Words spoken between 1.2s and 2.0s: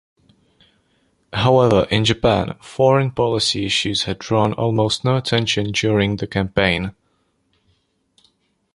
However,